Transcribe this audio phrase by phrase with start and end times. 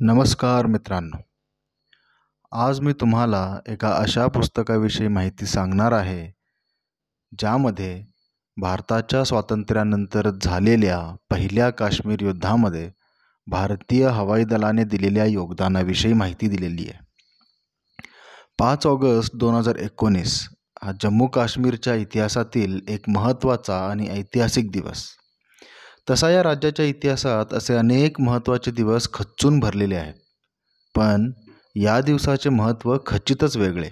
[0.00, 1.16] नमस्कार मित्रांनो.
[2.52, 6.32] आज मी तुम्हाला एका अशा पुस्तकाविषयी माहिती सांगणार आहे
[7.38, 8.04] ज्यामध्ये
[8.56, 12.90] भारताच्या स्वातंत्र्यानंतर झालेल्या पहिल्या काश्मीर युद्धामध्ये
[13.46, 17.04] भारतीय हवाई दलाने दिलेल्या योगदानाविषयी माहिती दिलेली आहे.
[18.58, 20.48] पाच ऑगस्ट दोन हजार एकोणीस
[20.82, 25.08] हा जम्मू काश्मीरच्या इतिहासातील एक महत्त्वाचा आणि ऐतिहासिक दिवस.
[26.10, 30.14] तसा या राज्याच्या इतिहासात असे अनेक महत्त्वाचे दिवस खच्चून भरलेले आहेत.
[30.96, 31.32] पण
[31.76, 33.88] या दिवसाचे महत्त्व खचितच वेगळे.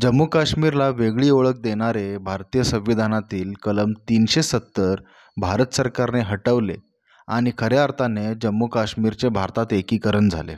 [0.00, 4.94] जम्मू काश्मीरला वेगळी ओळख देणारे भारतीय संविधानातील कलम तीनशे सत्तर
[5.36, 6.74] भारत सरकारने हटवले
[7.28, 10.52] आणि खऱ्या अर्थाने जम्मू काश्मीरचे भारतात एकीकरण झाले.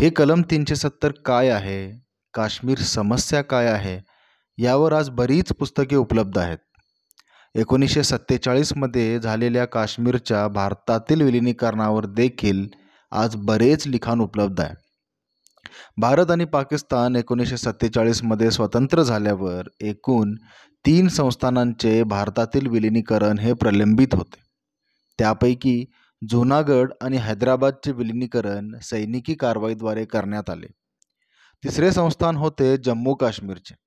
[0.00, 2.06] हे कलम तीनशे सत्तर काय आहे?
[2.34, 4.00] काश्मीर समस्या काय आहे?
[4.58, 6.58] यावर आज बरीच पुस्तके उपलब्ध आहेत.
[7.56, 12.66] एकोणीसशे सत्तेचाळीसमध्ये झालेल्या काश्मीरच्या भारतातील विलिनीकरणावर देखील
[13.10, 14.74] आज बरेच लिखाण उपलब्ध आहे.
[15.96, 20.34] भारत आणि पाकिस्तान एकोणीसशे सत्तेचाळीसमध्ये स्वतंत्र झाल्यावर एकूण
[20.86, 24.42] तीन संस्थानांचे भारतातील विलिनीकरण हे प्रलंबित होते.
[25.18, 25.84] त्यापैकी
[26.30, 30.66] जुनागड आणि हैदराबादचे विलिनीकरण सैनिकी कारवाईद्वारे करण्यात आले.
[31.64, 33.83] तिसरे संस्थान होते जम्मू काश्मीरचे.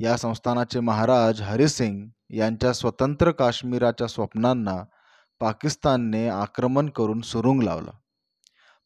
[0.00, 4.84] या संस्थानाचे महाराज हरिसिंग यांच्या स्वतंत्र काश्मीराच्या स्वप्नांना
[5.40, 7.90] पाकिस्तानने आक्रमण करून सुरुंग लावला.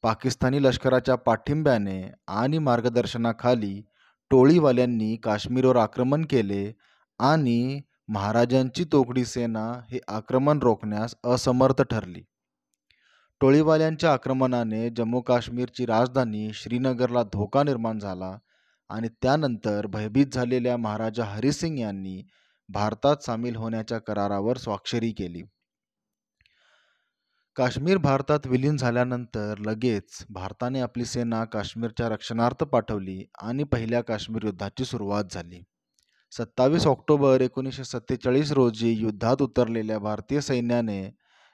[0.02, 3.82] पाकिस्तानी लष्कराच्या पाठिंब्याने आणि मार्गदर्शनाखाली
[4.30, 6.72] टोळीवाल्यांनी काश्मीरवर आक्रमण केले
[7.18, 12.22] आणि महाराजांची तोकडी सेना हे आक्रमण रोखण्यास असमर्थ ठरली.
[13.40, 18.38] टोळीवाल्यांच्या आक्रमणाने जम्मू काश्मीरची राजधानी श्रीनगरला धोका निर्माण झाला
[18.92, 22.22] आणि त्यानंतर भयभीत झालेल्या महाराजा हरिसिंग यांनी
[22.68, 25.42] भारतात सामील होण्याच्या करारावर स्वाक्षरी केली.
[27.56, 34.84] काश्मीर भारतात विलीन झाल्यानंतर लगेच भारताने आपली सेना काश्मीरच्या रक्षणार्थ पाठवली आणि पहिल्या काश्मीर युद्धाची
[34.84, 35.62] सुरुवात झाली.
[36.32, 41.00] सत्तावीस ऑक्टोबर एकोणीसशे सत्तेचाळीस रोजी युद्धात उतरलेल्या भारतीय सैन्याने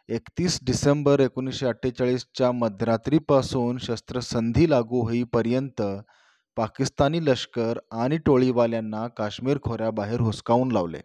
[0.09, 5.83] एकतीस डिसेंबर एकोणीसशे अठ्ठेचाळीसच्या मध्यरात्रीपासून शस्त्रसंधी लागू होईपर्यंत
[6.59, 11.01] पाकिस्तानी लष्कर आणि टोळीवाल्यांना काश्मीर खोऱ्याबाहेर हुसकावून लावले.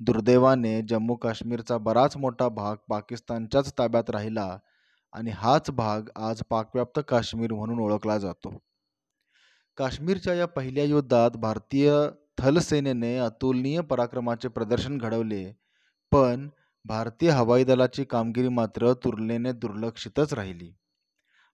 [0.00, 4.58] दुर्दैवाने जम्मू काश्मीरचा बराच मोठा भाग पाकिस्तानच्याच ताब्यात राहिला
[5.12, 8.58] आणि हाच भाग आज पाकव्याप्त काश्मीर म्हणून ओळखला जातो.
[9.76, 11.94] काश्मीरच्या या पहिल्या युद्धात भारतीय
[12.38, 15.52] थलसेनेने अतुलनीय पराक्रमाचे प्रदर्शन घडवले
[16.12, 16.48] पण
[16.84, 20.72] भारतीय हवाई दलाची कामगिरी मात्र तुलनेने दुर्लक्षितच राहिली.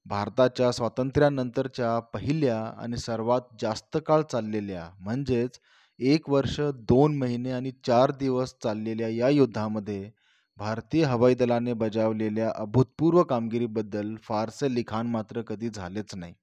[0.06, 5.58] भारताच्या स्वातंत्र्यानंतरच्या पहिल्या आणि सर्वात जास्त काळ चाललेल्या म्हणजेच
[5.98, 10.10] एक वर्ष दोन महिने आणि चार दिवस चाललेल्या या युद्धामध्ये
[10.58, 16.34] भारतीय हवाई दलाने बजावलेल्या अभूतपूर्व कामगिरीबद्दल फारसे लिखाण मात्र कधी झालेच नाही.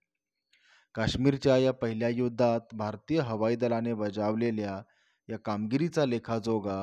[0.96, 4.82] काश्मीरच्या या पहिल्या युद्धात भारतीय हवाई दलाने बजावलेल्या
[5.30, 6.80] या कामगिरीचा लेखाजोगा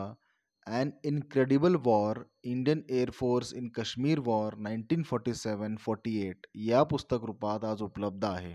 [0.67, 7.25] An incredible war Indian air force in Kashmir war nineteen forty seven forty eight या पुस्तक
[7.27, 8.55] रूपात आज उपलब्ध आहे.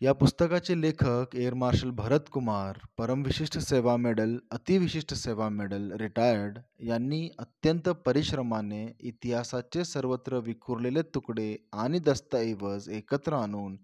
[0.00, 6.58] या पुस्तकाचे लेखक air marshal Bharat Kumar Param Vishisht Seva medal Ati Vishisht सेवा मेडल रिटायर्ड
[6.88, 13.76] यांनी अत्यंत परिश्रमाने इतिहासाचे सर्वत्र विखुरलेले तुकडे आणि दस्तऐवज एकत्र आणून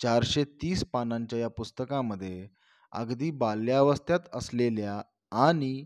[0.00, 2.48] चारशे तीस पानांच्या या पुस्तकामध्ये
[2.92, 5.00] अगदी बाल्यावस्थेत असलेल्या
[5.32, 5.84] आणि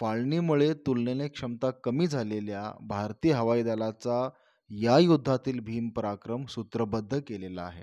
[0.00, 4.28] फाळणीमुळे तुलनेने क्षमता कमी झालेल्या भारतीय हवाई दलाचा
[4.70, 7.82] या युद्धातील भीम पराक्रम सूत्रबद्ध केलेला आहे.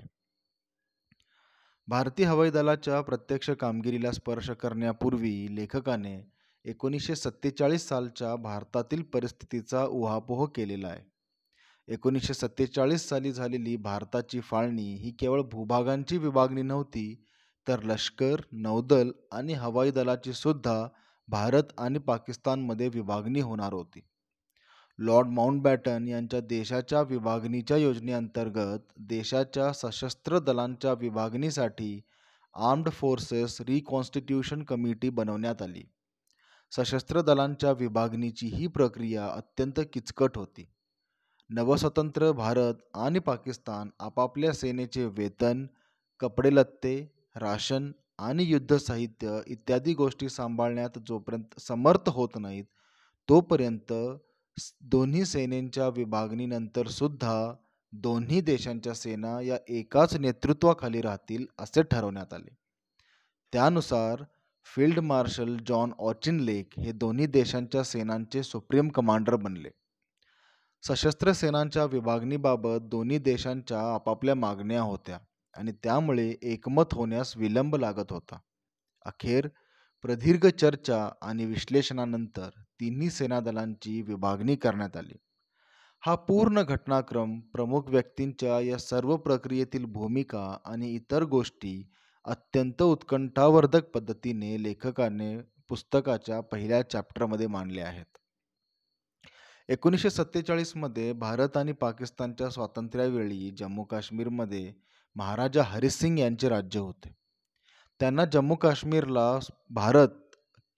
[1.88, 6.30] भारतीय हवाई दलाच्या प्रत्यक्ष कामगिरीला स्पर्श करण्यापूर्वी लेखकाने
[6.64, 11.02] एकोणीसशे सत्तेचाळीस सालच्या भारतातील परिस्थितीचा उहापोह केलेला आहे.
[11.88, 17.24] एकोणीसशे सत्तेचाळीस साली झालेली भारताची फाळणी ही केवळ भूभागांची विभागणी नव्हती
[17.68, 20.88] तर लष्कर नौदल आणि हवाई दलाची सुद्धा
[21.28, 24.00] भारत आणि पाकिस्तानमध्ये विभागणी होणार होती.
[24.98, 32.00] लॉर्ड माउंटबॅटन यांच्या देशाच्या विभागणीच्या योजनेअंतर्गत देशाच्या सशस्त्र दलांच्या विभागणीसाठी
[32.54, 35.82] आर्म्ड फोर्सेस रिकॉन्स्टिट्यूशन कमिटी बनवण्यात आली.
[36.70, 40.70] सशस्त्र दलांच्या विभागणीची ही प्रक्रिया अत्यंत किचकट होती.
[41.50, 45.66] नवस्वतंत्र भारत आणि पाकिस्तान आपापल्या सेनेचे वेतन
[46.20, 52.64] कपडेलत्ते राशन आणि युद्ध साहित्य इत्यादी गोष्टी सांभाळण्यात जोपर्यंत समर्थ होत नाहीत
[53.28, 53.92] तोपर्यंत
[54.82, 57.54] दोन्ही सेनेच्या विभागणीनंतर सुद्धा
[57.92, 62.56] दोन्ही देशांच्या सेना या एकाच नेतृत्वाखाली राहतील असे ठरवण्यात आले.
[63.52, 64.22] त्यानुसार
[64.74, 69.70] field marshal John Auchinleck हे दोन्ही देशांच्या सेनांचे सुप्रीम कमांडर बनले.
[70.82, 75.18] सशस्त्र सेनांच्या विभागणीबाबत दोन्ही देशांच्या आपापल्या मागण्या होत्या.
[75.56, 78.38] आणि त्यामुळे एकमत होण्यास विलंब लागत होता.
[79.06, 79.48] अखेर
[80.02, 82.48] प्रदीर्घ चर्चा आणि विश्लेषणानंतर
[82.80, 85.14] तिन्ही सेनादलांची विभागणी करण्यात आली.
[86.02, 91.90] हा पूर्ण घटनाक्रम प्रमुख व्यक्तींच्या या सर्व प्रक्रियेतील भूमिका आणि इतर गोष्टी
[92.24, 95.36] अत्यंत उत्कंठावर्धक पद्धतीने लेखकाने
[95.68, 98.06] पुस्तकाच्या पहिल्या चॅप्टरमध्ये मांडले आहेत.
[99.68, 104.72] एकोणीसशे सत्तेचाळीसमध्ये भारत आणि पाकिस्तानच्या स्वातंत्र्यावेळी जम्मू काश्मीरमध्ये
[105.16, 107.16] महाराजा हरिसिंग यांचे राज्य होते.
[108.00, 109.38] त्यांना जम्मू काश्मीरला
[109.70, 110.08] भारत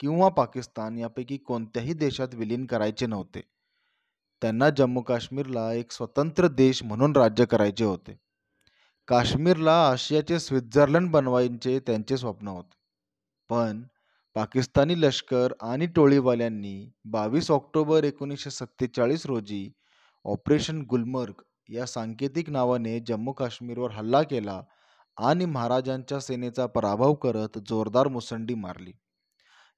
[0.00, 3.40] किंवा पाकिस्तान यापैकी कोणत्याही देशात विलीन करायचे नव्हते.
[4.42, 8.18] त्यांना जम्मू काश्मीरला एक स्वतंत्र देश म्हणून राज्य करायचे होते.
[9.08, 12.76] काश्मीरला आशियाचे स्वित्झर्लंड बनवायचे त्यांचे स्वप्न होते.
[13.48, 13.82] पण
[14.34, 19.72] पाकिस्तानी लष्कर आणि टोळीवाल्यांनी बावीस ऑक्टोबर एकोणीसशे सत्तेचाळीस रोजी
[20.24, 21.32] ऑपरेशन गुलमर्ग
[21.68, 24.62] या सांकेतिक नावाने जम्मू काश्मीरवर हल्ला केला
[25.16, 28.92] आणि महाराजांच्या सेनेचा पराभव करत जोरदार मुसंडी मारली.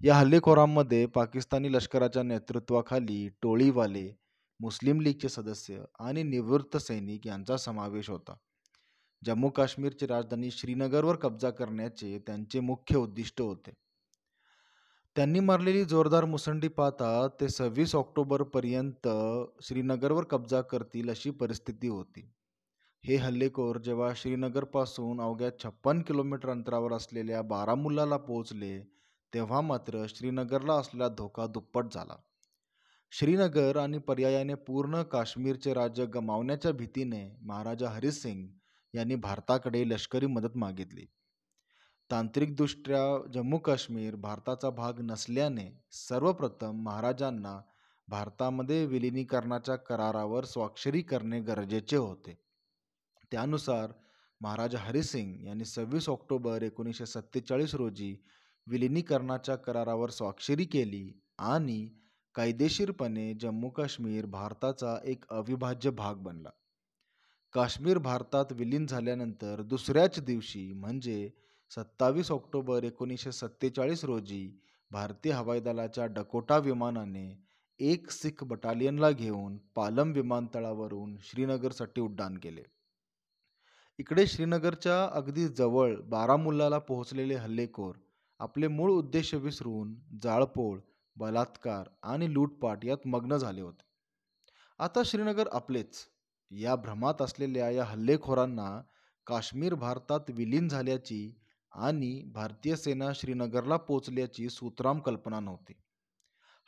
[0.05, 4.17] या हल्लेखोरांमध्ये पाकिस्तानी लष्कराच्या नेतृत्वाखाली टोळीवाले
[4.61, 8.35] मुस्लिम लीगचे सदस्य आणि निवृत्त सैनिक यांचा समावेश होता.
[9.25, 13.71] जम्मू काश्मीरची राजधानी श्रीनगरवर कब्जा करण्याचे त्यांचे मुख्य उद्दिष्ट होते.
[15.19, 19.09] त्यांनी मारलेली जोरदार मुसंडी पाहता ते सव्वीस ऑक्टोबरपर्यंत
[19.63, 22.31] श्रीनगरवर कब्जा करतील अशी परिस्थिती होती.
[23.05, 28.81] हे हल्लेखोर जेव्हा श्रीनगरपासून अवघ्या छप्पन किलोमीटर अंतरावर असलेल्या बारामुल्लाला पोहोचले
[29.35, 32.17] तेव्हा मात्र श्रीनगरला असलेला धोका दुप्पट झाला.
[33.11, 38.49] श्रीनगर आणि पर्यायाने पूर्ण काश्मीरचे राज्य गमावण्याच्या भीतीने महाराजा हरिसिंग
[38.95, 41.07] यांनी भारताकडे लष्करी मदत मागितली.
[42.11, 47.61] तांत्रिकदृष्ट्या जम्मू काश्मीर भारताचा भाग नसल्याने सर्वप्रथम महाराजांना
[48.09, 52.39] भारतामध्ये विलिनीकरणाच्या करारावर स्वाक्षरी करणे गरजेचे होते.
[53.31, 53.93] त्यानुसार
[54.41, 58.17] महाराजा हरिसिंग यांनी सव्वीस ऑक्टोबर एकोणीसशे सत्तेचाळीस रोजी
[58.67, 61.89] विलिनीकरणाच्या करारावर स्वाक्षरी केली आणि
[62.35, 66.51] कायदेशीरपणे जम्मू काश्मीर भारताचा एक अविभाज्य भाग बनला.
[67.53, 71.31] काश्मीर भारतात विलीन झाल्यानंतर दुसऱ्याच दिवशी म्हणजे
[71.71, 74.61] सत्तावीस ऑक्टोबर एकोणीसशे सत्तेचाळीस रोजी
[74.91, 77.45] भारतीय हवाई दलाच्या डकोटा विमानाने
[77.81, 82.63] एक सिख बटालियनला घेऊन पालम विमानतळावरून श्रीनगरसाठी उड्डाण केले.
[83.99, 87.95] इकडे श्रीनगरच्या अगदी जवळ बारामुल्लाला पोहोचलेले हल्लेखोर
[88.39, 90.81] आपले मूळ उद्देश विसरून जाळपोळ
[91.17, 93.85] बलात्कार आणि लूटपाट यात मग्न झाले होते.
[94.79, 95.97] आता श्रीनगर आपलेच.
[96.51, 98.83] या भ्रमात असलेल्या या हल्लेखोरांना
[99.27, 101.39] काश्मीर भारतात विलीन झाल्याची
[101.79, 105.73] आणि भारतीय सेना श्रीनगरला पोचल्याची सुतराम कल्पना नव्हती.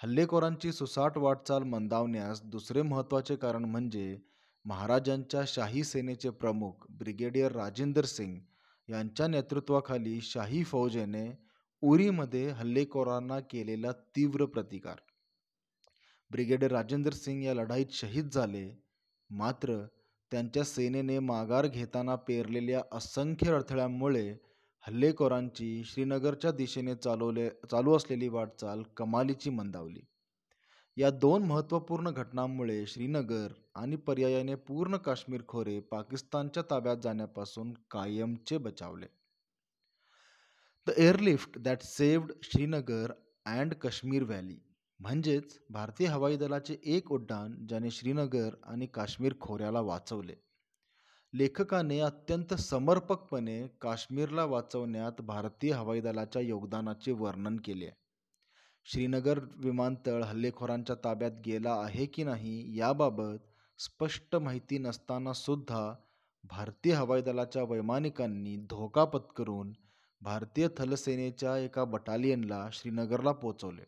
[0.01, 4.19] हल्लेखोरांची सुसाट वाटचाल मंदावण्यास दुसरे महत्त्वाचे कारण म्हणजे
[4.65, 8.39] महाराजांच्या शाही सेनेचे प्रमुख ब्रिगेडियर राजेंद्र सिंग
[8.89, 11.29] यांच्या नेतृत्वाखाली शाही फौजेने
[11.83, 14.97] उरीमध्ये हल्लेखोरांना केलेला तीव्र प्रतिकार.
[16.31, 18.69] ब्रिगेडियर राजेंद्र सिंग या लढाईत शहीद झाले
[19.31, 19.77] मात्र
[20.33, 24.35] त्यांच्या सेनेने माघार घेताना पेरलेल्या असंख्य अडथळ्यांमुळे
[24.87, 30.00] हल्लेखोरांची श्रीनगरच्या दिशेने चालवले चालू असलेली वाटचाल कमालीची मंदावली.
[30.97, 39.06] या दोन महत्त्वपूर्ण घटनांमुळे श्रीनगर आणि पर्यायाने पूर्ण काश्मीर खोरे पाकिस्तानच्या ताब्यात जाण्यापासून कायमचे बचावले.
[40.87, 43.13] The airlift that saved Srinagar
[43.46, 44.58] and Kashmir valley
[45.01, 50.34] म्हणजेच भारतीय हवाई दलाचे एक उड्डाण ज्याने श्रीनगर आणि काश्मीर खोऱ्याला वाचवले.
[51.32, 57.91] लेखकाने अत्यंत समर्पकपणे काश्मीरला वाचवण्यात भारतीय हवाई दलाच्या योगदानाचे वर्णन केले.
[58.87, 63.39] श्रीनगर विमानतळ हल्लेखोरांच्या ताब्यात गेला आहे की नाही याबाबत
[63.79, 65.94] स्पष्ट माहिती नसताना सुद्धा
[66.44, 69.72] भारतीय हवाई दलाच्या वैमानिकांनी धोका पत्करून
[70.22, 73.84] भारतीय थलसेनेच्या एका बटालियनला श्रीनगरला पोचवले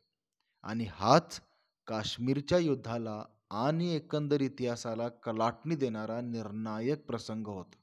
[0.65, 1.41] आणि हाच
[1.87, 3.23] काश्मीरच्या युद्धाला
[3.53, 7.77] आणि एकंदर इतिहासाला कलाटणी देणारा निर्णायक प्रसंग होता.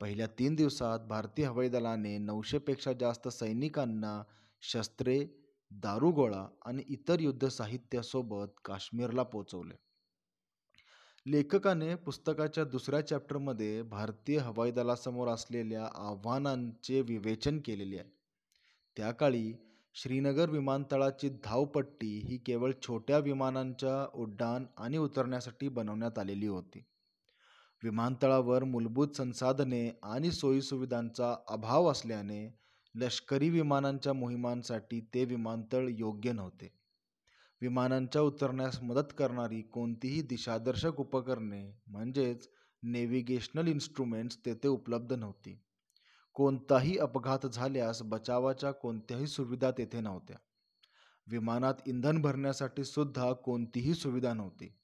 [0.00, 4.22] पहिल्या तीन दिवसात भारतीय हवाई दलाने नऊशेपेक्षा जास्त सैनिकांना
[4.62, 5.26] शस्त्रे
[5.70, 9.74] दारुगोळा आणि इतर युद्ध साहित्यासोबत काश्मीरला पोचवले.
[11.26, 18.10] लेखकाने पुस्तकाच्या दुसऱ्या चॅप्टरमध्ये भारतीय हवाई दलासमोर असलेल्या आव्हानांचे विवेचन केलेले आहे.
[18.96, 19.52] त्या काळी
[19.94, 26.84] श्रीनगर विमानतळाची धावपट्टी ही केवळ छोट्या विमानांच्या उड्डाण आणि उतरण्यासाठी बनवण्यात आलेली होती.
[27.82, 32.58] विमानतळावर मूलभूत संसाधने आणि सोयीसुविधांचा अभाव असल्याने
[32.94, 36.68] लष्करी विमानांच्या मोहिमांसाठी ते विमानतळ योग्य नव्हते.
[37.60, 42.48] विमानांच्या उतरण्यास मदत करणारी कोणतीही दिशादर्शक उपकरणे म्हणजेच
[42.82, 45.60] नेव्हिगेशनल इन्स्ट्रुमेंट्स तेथे उपलब्ध नव्हती.
[46.34, 50.36] कोणताही अपघात झाल्यास बचावाच्या कोणत्याही सुविधा तेथे नव्हत्या.
[51.26, 54.76] विमानात इंधन भरण्यासाठी सुद्धा कोणतीही सुविधा नव्हती.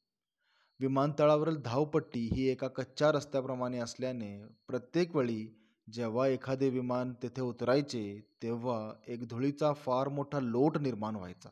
[0.81, 5.47] विमानतळावरील धावपट्टी ही एका कच्च्या रस्त्याप्रमाणे असल्याने प्रत्येक वेळी
[5.93, 11.49] जेव्हा एखादे विमान तेथे उतरायचे तेव्हा एक धुळीचा फार मोठा लोट निर्माण व्हायचा.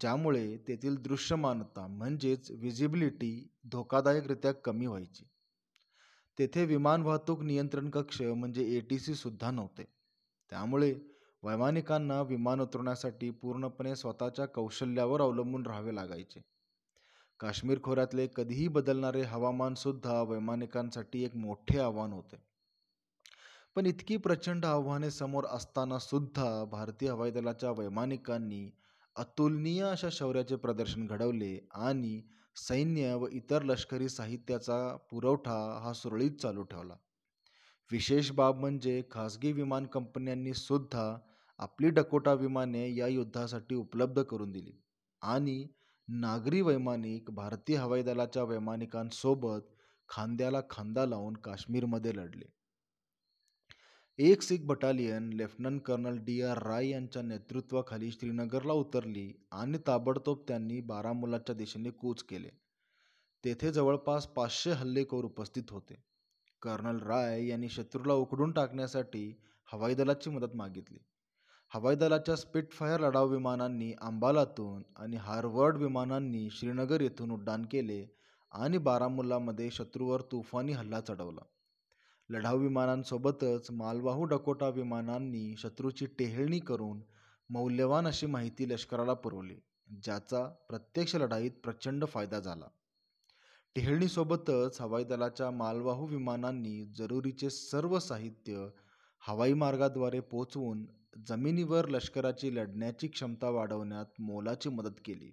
[0.00, 5.24] ज्यामुळे तेथील दृश्यमानता म्हणजेच विजिबिलिटी धोकादायकरित्या कमी व्हायची.
[6.38, 9.84] तेथे विमान वाहतूक नियंत्रण कक्ष म्हणजे ए टी सी सुद्धा नव्हते.
[10.50, 10.92] त्यामुळे
[11.42, 16.40] वैमानिकांना विमान उतरवण्यासाठी पूर्णपणे स्वतःच्या कौशल्यावर अवलंबून राहावे लागायचे.
[17.40, 22.36] काश्मीर खोऱ्यातले कधीही बदलणारे हवामानसुद्धा वैमानिकांसाठी एक मोठे आव्हान होते.
[23.74, 28.70] पण इतकी प्रचंड आव्हाने समोर असताना सुद्धा भारतीय हवाई दलाच्या वैमानिकांनी
[29.16, 32.22] अतुलनीय अशा शौर्याचे प्रदर्शन घडवले आणि
[32.56, 34.76] सैन्य व इतर लष्करी साहित्याचा
[35.10, 36.94] पुरवठा हा सुरळीत चालू ठेवला.
[37.90, 41.18] विशेष बाब म्हणजे खासगी विमान कंपन्यांनी सुद्धा
[41.58, 44.72] आपली डकोटा विमाने या युद्धासाठी उपलब्ध करून दिली
[45.22, 45.66] आणि
[46.08, 49.74] नागरी वैमानिक भारतीय हवाई दलाच्या वैमानिकांसोबत
[50.08, 52.44] खांद्याला खांदा लावून काश्मीरमध्ये लढले.
[54.18, 60.80] एक Sikh battalion lieutenant colonel D R Rai यांच्या नेतृत्वाखाली श्रीनगरला उतरली आणि ताबडतोब त्यांनी
[60.80, 62.48] बारामुलाच्या दिशेने कूच केले.
[63.44, 65.94] तेथे जवळपास पाचशे हल्लेखोर उपस्थित होते.
[66.62, 69.40] कर्नल राय यांनी शत्रूला उकडून टाकण्यासाठी
[69.72, 70.98] हवाई दलाची मदत मागितली.
[71.68, 78.06] हवाई दलाच्या स्पिटफायर लढाऊ विमानांनी अंबालातून आणि हार्वर्ड विमानांनी श्रीनगर येथून उड्डाण केले
[78.52, 81.44] आणि बारामुल्लामध्ये शत्रूवर तुफानी हल्ला चढवला.
[82.30, 87.00] लढाऊ विमानांसोबतच मालवाहू डकोटा विमानांनी शत्रूची टेहळणी करून
[87.50, 89.56] मौल्यवान अशी माहिती लष्कराला पुरवली
[90.02, 92.68] ज्याचा प्रत्यक्ष लढाईत प्रचंड फायदा झाला.
[93.74, 98.68] टेहळणीसोबतच हवाई दलाच्या मालवाहू विमानांनी जरुरीचे सर्व साहित्य
[99.20, 100.86] हवाई मार्गाद्वारे पोचवून
[101.26, 105.30] जमिनीवर लष्कराची लढण्याची क्षमता वाढवण्यात मोलाची मदत केली.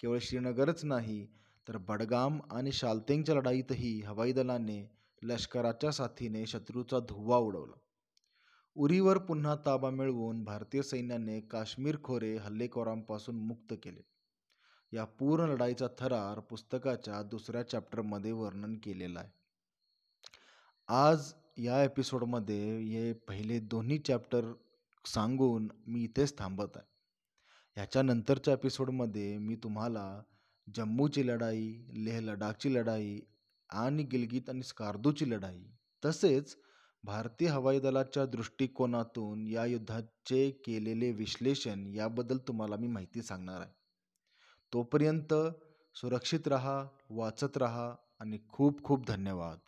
[0.00, 1.26] केवळ श्रीनगरच नाही
[1.68, 7.76] तर बडगाम आणि शालतेंगच्या लढाईतही हवाई दलाने लष्कराच्या साथीने शत्रूचा धुव्वा उडवला.
[8.74, 14.00] उरीवर पुन्हा ताबा मिळवून भारतीय सैन्याने काश्मीर खोरे हल्लेखोरांपासून मुक्त केले.
[14.92, 19.30] या पूर्ण लढाईचा थरार पुस्तकाच्या दुसऱ्या चॅप्टरमध्ये वर्णन केलेला आहे.
[20.88, 24.52] आज या एपिसोडमध्ये हे पहिले दोन्ही चॅप्टर
[25.06, 26.86] सांगून मी इथेच थांबत आहे.
[27.76, 30.22] ह्याच्यानंतरच्या एपिसोडमध्ये मी तुम्हाला
[30.74, 33.20] जम्मूची लढाई लेह लडाखची लढाई
[33.70, 35.64] आणि गिलगित आणि स्कार्दूची लढाई.
[36.04, 36.56] तसेच
[37.04, 43.72] भारतीय हवाई दलाच्या दृष्टिकोनातून या युद्धाचे केलेले विश्लेषण याबद्दल तुम्हाला मी माहिती सांगणार आहे.
[44.72, 45.34] तोपर्यंत
[45.94, 49.58] सुरक्षित रहा वाचत रहा आणि खूप खूप धन्यवाद.